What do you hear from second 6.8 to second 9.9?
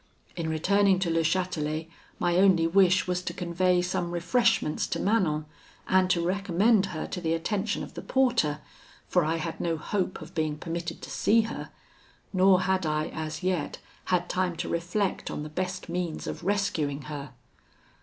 her to the attention of the porter; for I had no